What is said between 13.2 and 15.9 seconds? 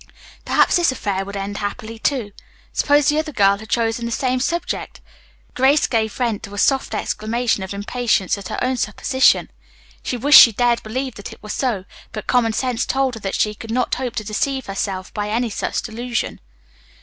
she could not hope to deceive herself by any such